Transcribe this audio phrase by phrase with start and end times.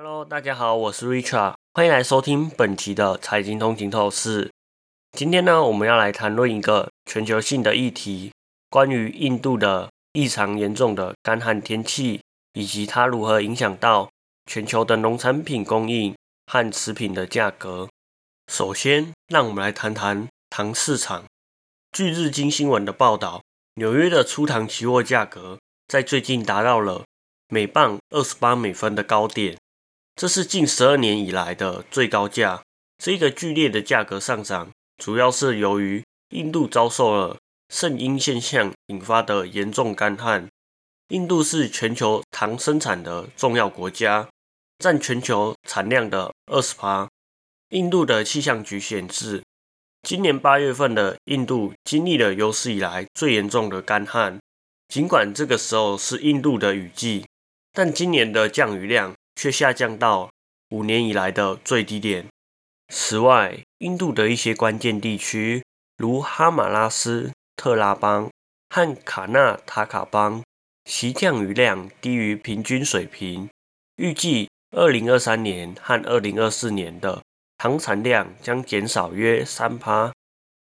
[0.00, 4.48] Hello，大家好，我是 Richard，欢迎来收听本期的财经通勤透视。
[5.10, 8.32] 今天呢，我们要来谈论一个全球性的议题，
[8.70, 12.20] 关于印度的异常严重的干旱天气，
[12.52, 14.08] 以及它如何影响到
[14.46, 16.14] 全球的农产品供应
[16.46, 17.88] 和食品的价格。
[18.46, 21.24] 首先，让我们来谈谈糖市场。
[21.90, 23.42] 据日经新闻的报道，
[23.74, 25.58] 纽约的粗糖期货价格
[25.88, 27.02] 在最近达到了
[27.48, 29.58] 每磅二十八美分的高点，
[30.18, 32.60] 这是近十二年以来的最高价。
[33.00, 37.36] 这个剧烈的价格上涨，主要是由于印度遭受了
[37.68, 40.48] 圣婴现象引发的严重干旱。
[41.10, 44.28] 印度是全球糖生产的重要国家，
[44.80, 47.08] 占全球产量的二十趴。
[47.68, 49.40] 印度的气象局显示。
[50.02, 54.40] 今年八月份的印度经历了有史以来最严重的干旱。
[54.88, 57.24] 尽管这个时候是印度的雨季，
[57.72, 60.28] 但今年的降雨量却下降到
[60.70, 62.26] 五年以来的最低点。
[62.92, 65.62] 此外，印度的一些关键地区，
[65.96, 68.28] 如哈马拉斯特拉邦
[68.74, 70.42] 和卡纳塔卡邦，
[70.84, 73.48] 其降雨量低于平均水平。
[73.94, 77.22] 预计二零二三年和二零二四年的。
[77.60, 80.12] 糖产量将减少约三趴，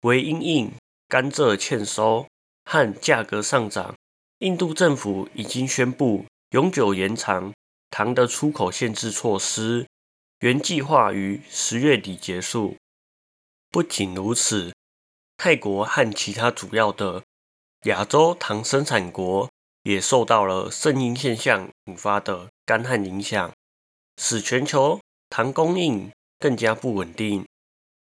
[0.01, 0.71] 为因应
[1.07, 2.27] 甘蔗欠收
[2.65, 3.93] 和价格上涨，
[4.39, 7.53] 印度政府已经宣布永久延长
[7.89, 9.87] 糖的出口限制措施，
[10.39, 12.75] 原计划于十月底结束。
[13.69, 14.73] 不仅如此，
[15.37, 17.23] 泰国和其他主要的
[17.83, 19.49] 亚洲糖生产国
[19.83, 23.51] 也受到了圣婴现象引发的干旱影响，
[24.17, 26.11] 使全球糖供应。
[26.39, 27.43] 更加不稳定。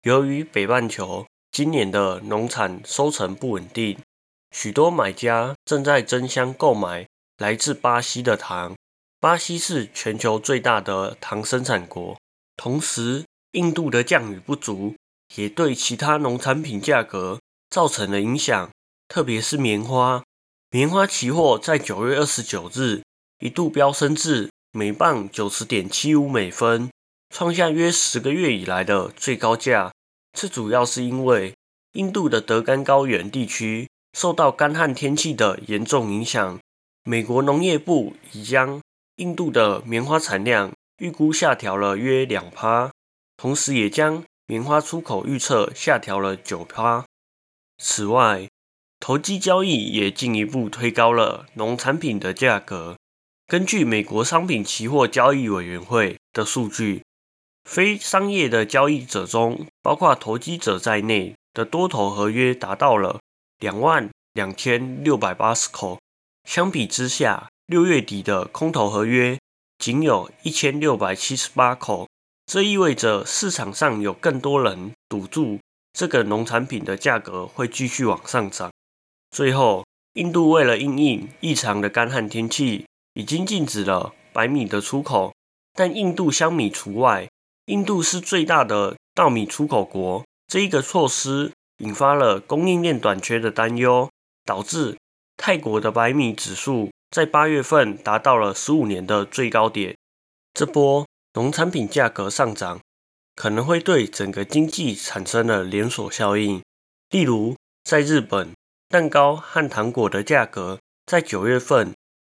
[0.02, 4.00] 由于北半球今年的农产收成不稳定，
[4.50, 8.76] 许多买家正在争相购买来自巴西的糖。
[9.24, 12.18] 巴西是全球最大的糖生产国。
[12.58, 14.96] 同时，印度的降雨不足
[15.38, 18.70] 也对其他农产品价格造成了影响，
[19.08, 20.22] 特别是棉花。
[20.72, 23.02] 棉花期货在九月二十九日
[23.40, 26.90] 一度飙升至每磅九十点七五美分。
[27.34, 29.94] 创下约十个月以来的最高价，
[30.38, 31.54] 这主要是因为
[31.94, 36.60] 印度的德干高原地区受到干旱天气的严重影响。
[37.06, 38.82] 美国农业部已将
[39.18, 42.92] 印度的棉花产量预估下调了约两趴，
[43.38, 47.06] 同时也将棉花出口预测下调了九趴。
[47.78, 48.48] 此外，
[49.00, 52.98] 投机交易也进一步推高了农产品的价格。
[53.48, 57.04] 根据美国商品期货交易委员会的数据。
[57.64, 63.22] 非商业的交易者中，包括投机者在内的多头合约达到了
[63.60, 65.98] 两万两千六百八十口。
[66.44, 69.40] 相比之下，六月底的空头合约
[69.78, 72.08] 仅有一千六百七十八口。
[72.46, 75.60] 这意味着市场上有更多人赌注
[75.94, 78.70] 这个农产品的价格会继续往上涨。
[79.32, 79.86] 最后，
[80.16, 85.34] 印度为了应应异常的干旱天气，已经禁止了白米的出口，
[85.74, 87.30] 但印度香米除外。
[87.68, 94.10] 印度是最大的稻米出口国，这一个措施引发了供应链短缺的担忧，
[94.44, 94.98] 导致
[95.38, 99.96] 泰国的白米指数在八月份达到了十五年的最高点。
[100.52, 102.80] 这波农产品价格上涨
[103.36, 106.64] 可能会对整个经济产生了连锁效应，
[107.12, 108.54] 例如在日本，
[108.90, 111.94] 蛋糕和糖果的价格在九月份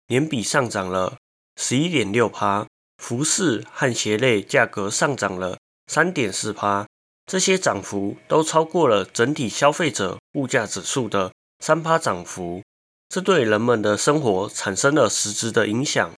[0.09, 1.17] 年比上涨了
[1.55, 2.67] 十一点六趴。
[2.97, 6.87] 服饰和鞋类价格上涨了三点四趴，
[7.27, 12.63] 这些涨幅都超过了整体消费者物价指数的三趴涨幅，
[13.09, 16.11] 这对人们的生活产生了实质的影响。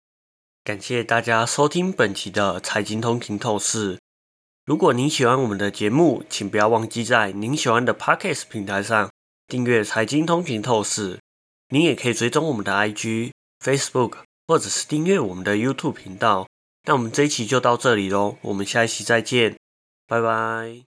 [0.63, 3.99] 感谢大家收听本期的财经通勤透视。
[4.65, 9.09] 如果您喜欢我们的节目，请不要忘记在您喜欢的 Podcast 平台上
[9.47, 11.19] 订阅财经通勤透视。
[11.69, 13.31] 您也可以追踪我们的 IG、
[13.63, 14.17] Facebook，
[14.47, 16.47] 或者是订阅我们的 YouTube 频道。
[16.87, 19.55] 那我们这一期就到这里喽，我们下一期再见，
[20.07, 20.88] 拜拜。